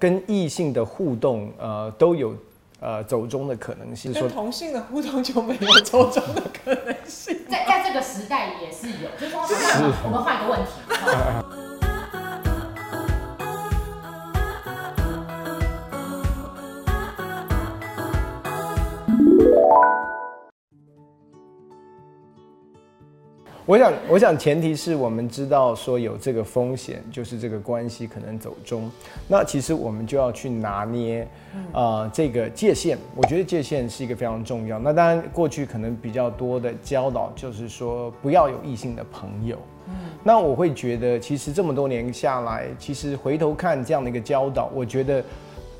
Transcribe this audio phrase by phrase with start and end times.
[0.00, 2.34] 跟异性的互动，呃，都有
[2.80, 4.12] 呃走中的可能性。
[4.12, 7.38] 跟同性的互动就没有走中的可能性。
[7.50, 9.42] 在在这个时代也是有，就是说，
[10.04, 10.70] 我们换一个问题。
[23.70, 28.90] 我想，我想前提是我们知道说有这个风险，就是这个关系可能走中。
[29.28, 31.24] 那其实我们就要去拿捏，
[31.72, 32.98] 呃，这个界限。
[33.14, 34.76] 我觉得界限是一个非常重要。
[34.80, 39.56] 那当然，过去可能比较多的教导就是说不要有异性的朋友。
[39.86, 39.94] 嗯，
[40.24, 45.22] 那我会觉得，其实这么多年下来，其实回头看这样的一个教导，我觉得。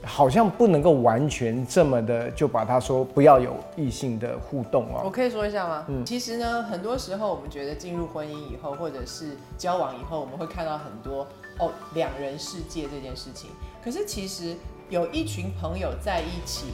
[0.05, 5.03] 好像不能够完全这么的就把他说不要有异性的互动哦。
[5.05, 5.85] 我可以说一下吗？
[5.89, 11.27] 嗯，其实呢，很多时候我们觉得进入婚姻以后，或者是交往以后，我们会看到很多
[11.59, 13.51] 哦两人世界这件事情。
[13.85, 14.57] 可是其实
[14.89, 16.67] 有一群朋友在一起。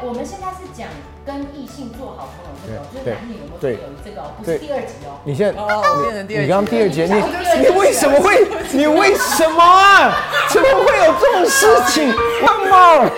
[0.00, 0.86] 我们现在是讲
[1.26, 5.18] 跟异性做好朋友这个，就是男女有没有有这个，不是第二集哦。
[5.24, 6.42] 你现在哦，变成第二集。
[6.44, 7.14] 你刚第二集，你
[7.62, 8.46] 你为什么会？
[8.72, 10.14] 你为什么啊？
[10.50, 12.12] 怎么会有这种事情
[12.46, 13.10] ？Come on！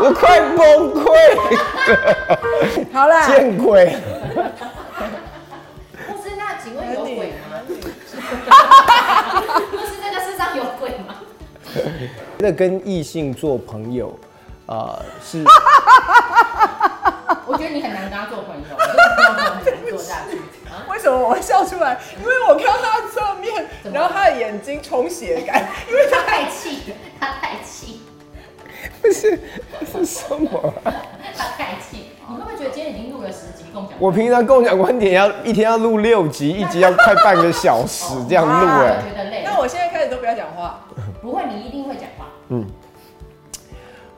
[0.00, 1.06] 我快崩溃。
[2.92, 3.26] 好了。
[3.28, 3.96] 见鬼！
[4.34, 7.62] 不是，那请问有鬼吗？
[7.66, 7.72] 不
[9.78, 11.14] 是，这个世上有鬼吗？
[12.38, 14.18] 那 跟异性做朋友。
[14.66, 15.44] 啊，是。
[17.46, 20.40] 我觉得你很难跟他做朋友，很难做下去。
[20.90, 21.96] 为什么我会笑出来？
[22.20, 28.02] 因为我看到他的侧面，然后他的眼睛充血感，因为他太气，他太气。
[29.00, 29.40] 不是，
[29.92, 30.74] 是什么？
[30.84, 32.10] 他太气。
[32.28, 33.92] 你会不会觉得今天已经录了十集共享？
[34.00, 39.00] 我平常共享观点要一天要录六集，一集要快半个小时这样录哎。
[39.08, 39.44] 觉得累。
[39.44, 40.80] 那我现在开始都不要讲话。
[41.22, 41.85] 不会，你一定。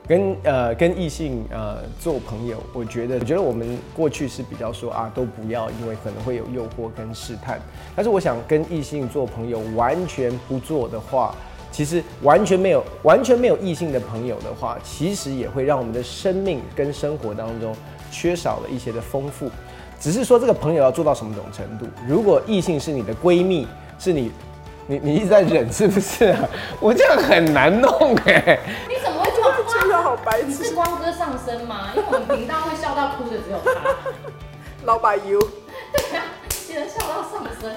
[0.09, 7.61] 跟呃跟异性呃做朋友，我觉得我觉得我们过去是比较说啊都不要，因为可能会有诱惑跟试探。
[7.95, 11.35] 但是我想跟异性做朋友，完全不做的话，
[11.71, 17.77] 其实完全没有完全没有异性的朋友的话，其实也会让我们的生命跟生活当中
[18.11, 19.51] 缺少了一些的丰富。
[20.01, 21.85] 只是说这个朋友要做到什么种程度？
[22.07, 23.67] 如果异性是你的闺蜜，
[23.99, 24.33] 是你
[24.87, 26.35] 你你一直在忍，是不是？
[26.81, 28.59] 我这样很难弄哎。
[30.29, 30.65] 白痴！
[30.65, 31.89] 是光哥上身吗？
[31.97, 33.81] 因为我们频道会笑到哭的只有他。
[34.85, 35.41] 老板 you。
[35.41, 37.75] 对呀，只能笑到上身。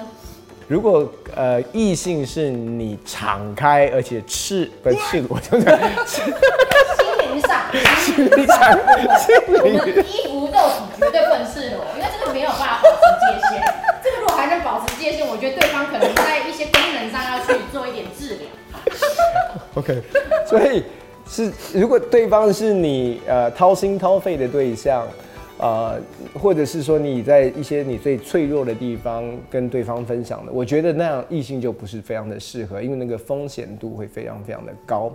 [0.68, 5.64] 如果呃异性是你敞开而且赤不 赤裸，就是
[6.06, 6.24] 心
[7.20, 7.62] 灵上，
[7.98, 8.78] 心灵上，
[9.62, 13.62] 我们衣服肉体绝对不能赤裸，因为这个没有办法保持界限。
[14.04, 18.46] 这个如果还能保持界限，我觉得对方可能在一些功能上要去做一点治疗。
[19.74, 20.02] OK，
[20.46, 20.84] 所以。
[21.26, 25.06] 是，如果对方是你呃掏心掏肺的对象，
[25.58, 25.98] 呃，
[26.34, 35.10] 或者是说你在一些你最脆弱的地方跟对方分享的，我觉得那样异性就不是非常的适合，因为那个风险度会非常非常的高。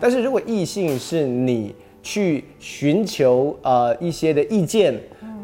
[0.00, 4.92] 但是如果异性是你去寻求呃一些的意见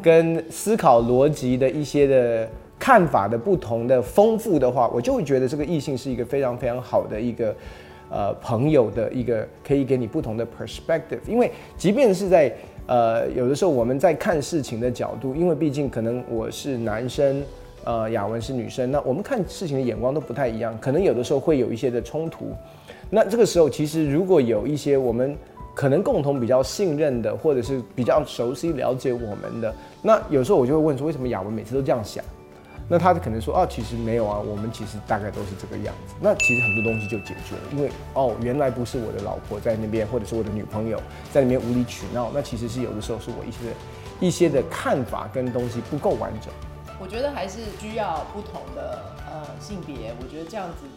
[0.01, 2.47] 跟思考逻辑的一些的
[2.77, 7.55] 看法的不同的丰富的话，我就会觉得这个异性是一个非常非常好的一个。
[8.09, 12.51] 呃，朋友的一个可以给你不同的 perspective，因为即便是在
[12.87, 17.43] 呃有的时候我们在看事情的角度，因为毕竟可能我是男生，
[17.83, 22.47] 呃，雅文是女生，那我们看事情的眼光都不太一样，可能有的时候会有一些的冲突。
[23.11, 25.35] 那这个时候，其实如果有一些我们
[25.75, 32.23] 可能共同比较信任的，或者是比较熟悉了解我们的，那有时候我就会问说，为什么雅文每次都这样想？
[32.91, 36.15] 那他可能说哦，其实没有啊，我们其实大概都是这个样子。
[36.19, 40.99] 那其实很多东西就解决了，因为哦，原来不是我的老婆在那边，或者是我的女朋友
[41.31, 42.31] 在那边无理取闹。
[42.33, 43.57] 那其实是有的时候是我一些
[44.19, 46.51] 一些的看法跟东西不够完整。
[46.99, 50.11] 我觉得还是需要不同的呃性别。
[50.19, 50.87] 我觉得这样子，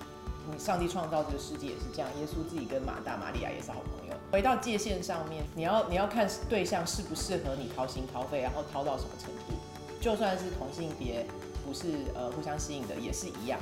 [0.51, 2.09] 你上帝创造这个世界也是这样。
[2.19, 4.15] 耶稣自己跟马大、玛利亚也是好朋友。
[4.33, 9.61] 回到界限上面，你要你要看对象适不适合你掏心掏肺，然后掏到什么程度。
[10.01, 11.27] 就算是同性别。
[11.65, 13.59] 不是呃互相吸引的也是一样，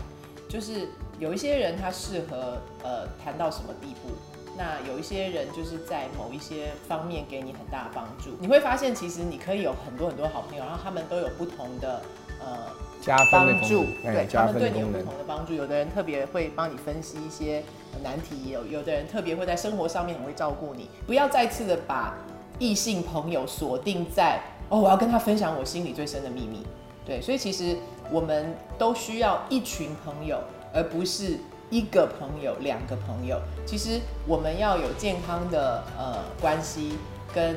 [0.48, 0.88] 就是
[1.18, 4.10] 有一些人他适合呃谈到什么地步，
[4.56, 8.30] 那有一些人就是在某一些方面给你很大的帮助。
[8.40, 12.02] 你会发现其实你可以有很多很多好朋友，然后他们都有不同的
[12.40, 12.66] 呃
[13.00, 15.54] 加帮助，对他们对你有不同的帮助。
[15.54, 17.62] 有的人特别会帮你分析一些
[18.02, 20.88] 难题，有有的人特别会在生活上面很会照顾你。
[21.06, 22.14] 不要再次的把
[22.58, 26.66] 异性朋友锁定在哦，我要跟他分享我心里最深的秘密。
[27.04, 27.76] 对，所以其实
[28.10, 30.38] 我们都需要一群朋友
[30.72, 31.38] 而不是
[31.70, 33.40] 一个朋友、两个朋友。
[33.66, 36.96] 其实我们要有健康的呃关系
[37.32, 37.56] 跟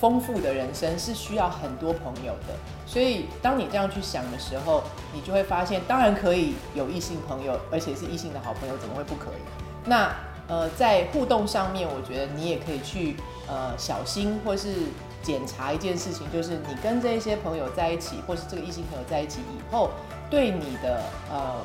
[0.00, 2.54] 丰富的人生，是需要很多朋友的。
[2.86, 4.82] 所以当你这样去想的时候，
[5.14, 9.88] 你就会发现，当然可以有异性朋友，而且是异性的好朋友，怎么会不可以？
[9.88, 10.12] 那
[10.48, 13.16] 呃，在互动上面，我觉得你也可以去
[13.48, 14.74] 呃小心或是
[15.22, 19.90] 检查一件事情，就是你跟这些朋友在一起，或是这个异性朋友在一起以后，
[20.28, 21.60] 对你的呃，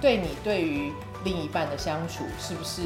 [0.00, 0.92] 对你对于
[1.24, 2.82] 另一半的相处是不是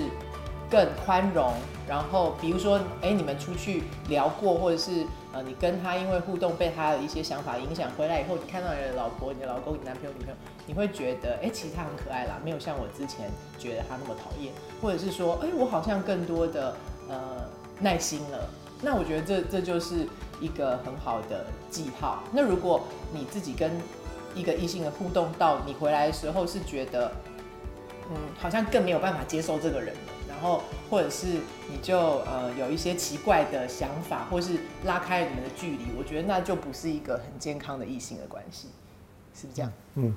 [0.71, 1.53] 更宽容？
[1.89, 10.35] 然后比如说，哎，你们出去聊过，或者是呃，你跟他因为互动被他的一些想法影响，回来以后你看到你的老婆、你的老公、你男朋友、女朋友，
[10.67, 16.77] 你会觉得，哎，其实他很可爱啦，没有像我之前觉得他那么讨厌，或者是说，哎，我好像更多的
[17.09, 17.17] 呃
[17.81, 18.49] 耐心了。
[18.81, 20.07] 那我觉得这这就是
[20.41, 22.23] 一个很好的记号。
[22.33, 22.83] 那如果
[23.13, 23.71] 你自己跟
[24.35, 27.11] 一个异性的互动到你回来的时候是觉得，
[28.11, 29.93] 嗯，好像更没有办法接受这个人，
[30.29, 38.69] 然后或者是你就呃有一些奇怪的想法，或是拉开你们的距离，我觉得那就不是一个很健康的异性的关系，
[39.35, 39.73] 是不是这样？
[39.97, 40.15] 嗯。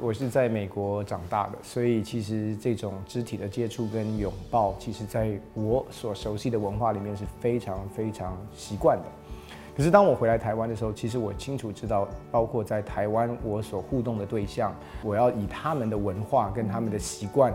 [0.00, 9.04] 我是在美国长大的，所以其实这种肢体的接触跟拥抱，其实在我所熟悉的文化里面是非常非常习惯的。
[9.76, 17.52] 可是当我回来台湾的时候，其实我清楚知道，包括在台湾我所互动的对象，我要以他们的文化跟他们的习惯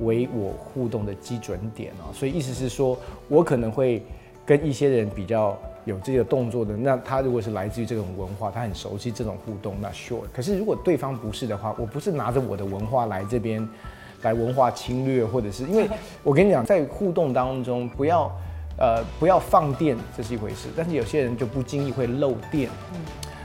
[0.00, 2.10] 为我互动的基准点啊。
[2.12, 2.98] 所以意思是说，
[3.28, 4.02] 我可能会
[4.44, 5.58] 跟一些人比较。
[5.84, 10.20] 有这个动作的，那他如果是来自于这种文化，他很熟悉这种互动，那 sure。
[10.32, 13.68] 可是如果对方不是的话，我不是拿着我的文化来这边
[14.22, 15.88] 来文化侵略，或者是因为
[16.22, 18.30] 我跟你讲，在互动当中不要
[18.78, 20.68] 呃不要放电，这是一回事。
[20.76, 23.00] 但是有些人就不经意会漏电，嗯，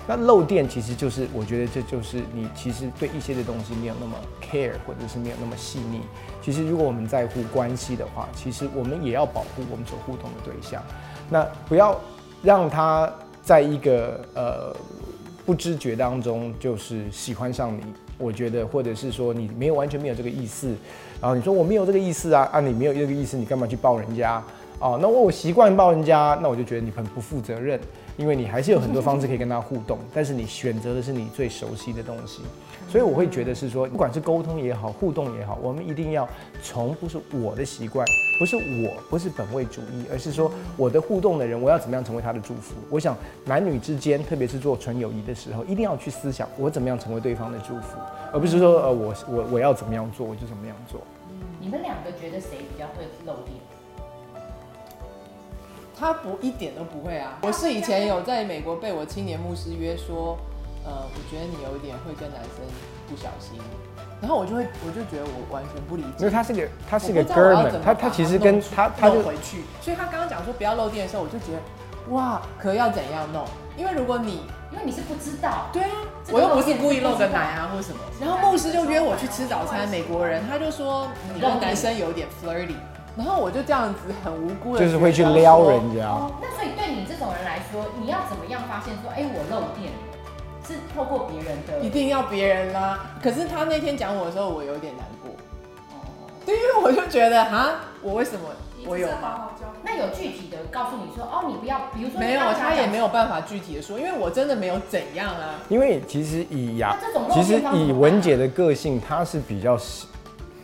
[0.08, 6.02] 那漏电其实就是我觉得这就是你其实对一些的东西没有那么 care，或者是没有那么细腻。
[6.40, 10.84] 其实如果我们在乎关系的话，其实我们也要保护我们所互动的对象，
[11.32, 12.00] 那不要。
[12.44, 13.12] 让他
[13.44, 14.76] 在一个呃
[15.46, 17.82] 不知觉当中就是喜欢上你，
[18.18, 20.76] 我觉得，或者是说你没有完全没有这个意思，
[21.22, 24.44] 然后你说我没有这个意思啊，啊你没有这个意思，你干嘛去抱人家？
[24.80, 27.80] 啊，那我我习惯抱人家，那我就觉得你很不负责任，
[28.18, 32.42] 因为你还是有很多方式可以跟他互动， 但是你选择的是你最熟悉的东西。
[32.90, 36.28] 所以我会觉得是说，不管是沟通也好，互动也好，我们一定要
[36.64, 38.06] 从不是我的习惯，
[38.40, 42.76] 不是我，不是本位主义，而是说我的互动的人，我要怎么样成为他的祝福？
[42.90, 47.98] 我想男女之间，特别是做纯友谊的时候，一定要去思想我怎么样成为对方的祝福，
[48.32, 51.02] 而不是说呃我我我要怎么样做我就怎么样做。
[51.60, 53.58] 你们两个觉得谁比较会漏电？
[56.00, 57.38] 他不一点都不会啊！
[57.42, 60.38] 我是以前有在美国被我青年牧师约说。
[60.90, 62.64] 呃，我觉得你有一点会跟男生
[63.10, 63.60] 不小心，
[64.22, 73.44] 然后我就会，我就觉得我完全不理解，因为他是个他是个哥们，他他其实跟他他就回去，所以他刚刚讲说不要漏电的时候，我就觉得哇，可要怎样弄？
[73.76, 75.92] 因为如果你因为你是不知道，对啊，
[76.32, 82.76] 我又不是故意漏个奶啊或什么，然后牧师就约我去吃早餐，美国人他就说你跟男生有点 flirty，
[83.18, 86.06] 然后我就这样子很无辜的，就是会去撩人家。
[86.06, 89.92] 哦那所以对你这种人来说，你要怎么样发现说，哎，我漏电？
[90.68, 93.00] 是透过别人的，一定要别人啦。
[93.24, 95.32] 可是他那天讲我的时候，我有点难过。
[95.92, 96.04] 哦，
[96.46, 98.42] 对，因为我就觉得哈，我为什么
[98.86, 99.50] 我有吗？
[99.82, 105.56] 那有具体的告诉你说，哦，你不要，比如说没有，他也没有办法具体的说，因为我真的没有怎样啊。
[105.70, 106.98] 因为其实以呀，
[107.32, 109.80] 其实以文姐的个性，她是比较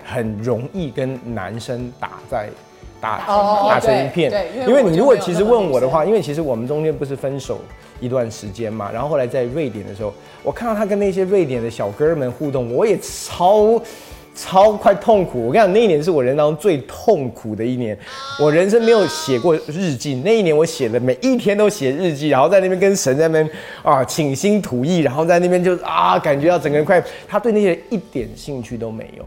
[0.03, 2.49] 很容易跟男生打在。
[3.01, 3.17] 打
[3.67, 4.31] 打成一片，
[4.65, 7.59] 因为你如果其实问我的话，因为其实我们中间不是分手
[7.99, 13.77] 一段时间嘛，然后后来在瑞典的时候，我看到他跟那些瑞典的小哥们互动，我也超
[14.33, 15.47] 超快痛苦。
[15.47, 17.97] 我跟你讲，那一年是我人生当中最痛苦的一年，
[18.39, 23.49] 我人生没有写过日记，那一年我写的每一天都写日记，然后在那边跟神在那边
[23.83, 29.25] 啊倾心吐意，然后在那边就啊感觉到整个人快，他对那些一点兴趣都没有，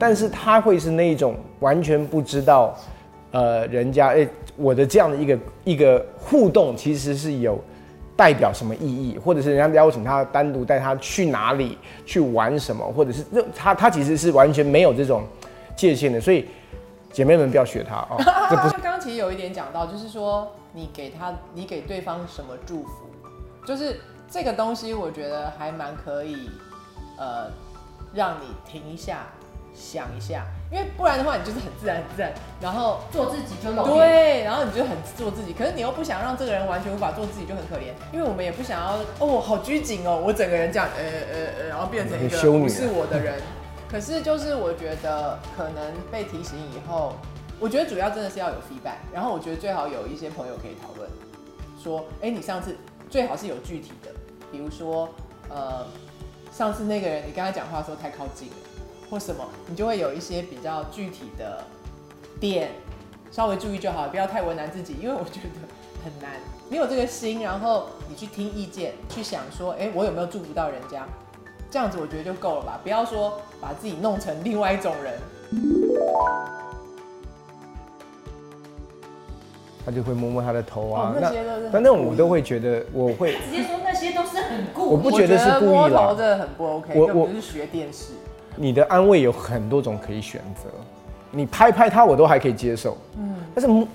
[0.00, 2.74] 但是他会是那一种完全不知道。
[3.32, 7.56] 呃，人家哎，我的这样的一个一个互动，其实是有
[8.16, 15.22] 代表什么意义，或者是人家邀请他单独带他去哪里去玩什么，或者是他他其实是完全没有这种
[15.76, 16.48] 界限的，所以
[17.12, 18.16] 姐妹们不要学他哦。
[18.50, 23.06] 这不是刚刚其实有一点讲到，就是说你给他，你给对方什么祝福，
[23.64, 26.50] 就是这个东西，我觉得还蛮可以，
[27.16, 27.46] 呃，
[28.12, 29.18] 让你停一下。
[29.80, 33.96] 想一下，因为不然的话你就是很自然很自然，然后做自己就露脸。
[33.96, 37.94] 对，然后你就很做自己，可是你又不想让这个人完全无法做自己，就很可怜。
[38.12, 43.40] 因为我们也不想要哦，好拘谨哦，我整个人这样，呃呃呃，然后变成一个不是我的人。
[43.90, 47.14] 可是就是我觉得可能被提醒以后，
[47.58, 51.10] 我觉得主要真的是要有 feedback，然后我觉得最好有一些朋友可以讨论，
[51.82, 52.76] 说，哎、你上次
[53.08, 54.12] 最好是有具体的，
[54.52, 55.08] 比如说，
[55.48, 55.84] 呃，
[56.52, 58.54] 上次那个人你跟他讲话的时候太靠近了，
[59.10, 61.64] 或什么，你就会有一些比较具体的
[62.38, 62.70] 点，
[63.32, 65.48] 稍微注意就好，不要太为难自己，因为我觉得
[66.04, 66.30] 很难。
[66.68, 71.04] 你有这个心，然后你去听意见，去想说，哎、我有没有祝福到人家？
[71.70, 75.18] 这样子我觉得就够了吧，不要说把自己弄成另外一种人。
[79.84, 84.90] 他就会摸摸他的头啊哦，那些都是但那种我都会觉得我会直接说那些都是很故意。
[84.90, 88.12] 我不觉得是故意啦我觉得摸头真的很不 OK，我我根本就是学电视。
[88.56, 90.68] 你的安慰有很多种可以选择，
[91.30, 93.86] 你拍拍他我都还可以接受，嗯，但是摸，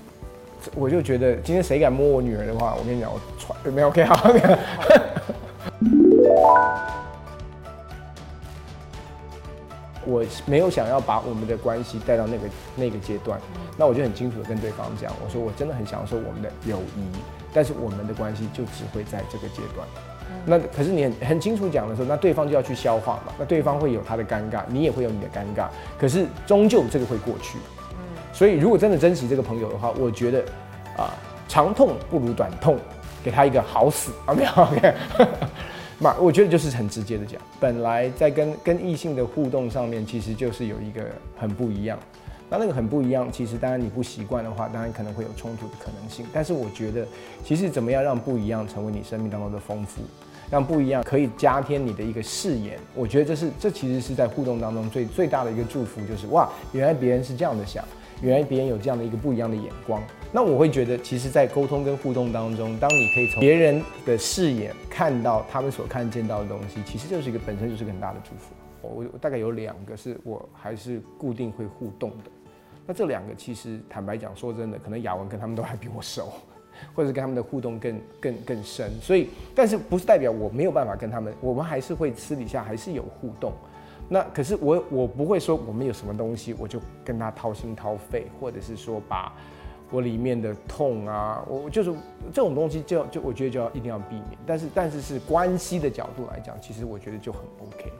[0.74, 4.30] 我就觉得今天谁敢摸我女儿的话，我跟你讲，我传没有 OK 好，
[10.04, 13.40] 我没有想要把我们的关系带到那个那个阶段，
[13.76, 17.04] 那我就很清楚的跟对方讲，我说我真的很享受我们的友谊，
[17.52, 19.86] 但是我们的关系就只会在这个阶段。
[20.44, 25.66] 那可是你很很清楚讲的时候，那对方就要去消化嘛，那对方会有他的尴尬，你也会有你的尴尬，
[25.98, 27.58] 可是终究这个会过去。
[28.32, 30.44] 所以如果真的珍惜这个朋友的话，我觉得
[30.96, 31.12] 啊、
[31.48, 32.78] 长痛不如短痛，
[33.24, 34.94] 给他一个好死 啊，没有 OK。
[35.98, 41.00] 嘛，我觉得就是很直接的讲，本来在跟跟异性的互动上面，其实就是有一个
[41.38, 41.98] 很不一样。
[42.48, 46.24] 那那个很不一样，其实当然你不习惯的话，当然可能会有冲突的可能性。
[46.32, 47.06] 但是我觉得，
[47.44, 50.02] 其实怎么样让不一样成为你生命当中的丰富，
[50.50, 57.84] 让不一样可以加添你的一个视野，我觉得这是这其实是在互动当中最最大的一个祝福，就是哇，原来别人是这样的想，
[58.22, 60.00] 原来别人有这样的一个不一样的眼光。
[60.32, 68.54] 那我会觉得，其实，在沟通跟互动当中，当你可以从别人的视野看到他们所看见到的东西，其实就是一个本身就是个很大的祝福。
[68.82, 72.30] 我我大概有两个是我还是固定会互动的，
[72.86, 76.32] 那这两个其实坦白讲，说真的，可能雅文跟他们都还比我熟，
[76.94, 83.52] 或者是跟他们的互动更更更深，所以但是不是代表我没有办法跟他们，我们还是会私底下还是有互动。
[84.08, 89.32] 那可是我我不会说我们有什么东西我就跟他掏心掏肺，或者是说把
[89.90, 91.92] 我里面的痛啊，我就是
[92.32, 94.38] 这种东西就就我觉得就要一定要避免。
[94.46, 97.92] 但是但是是关系的角度来讲，其实我觉得就很 OK。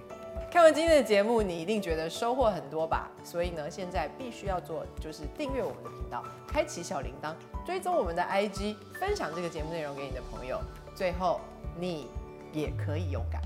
[0.51, 3.11] 看完今天的节目，你一定觉得收获很多吧？
[3.23, 7.35] 所以呢，现在必须要做就是订阅我们的频道，开启小铃铛，
[7.67, 10.59] 追踪我们的 IG，分享这个节目内容给你的朋友。
[10.95, 11.41] 最后，
[11.79, 12.09] 你
[12.53, 13.43] 也可以勇敢。